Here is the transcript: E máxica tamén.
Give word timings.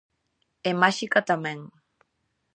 E 0.69 0.71
máxica 0.81 1.19
tamén. 1.29 1.59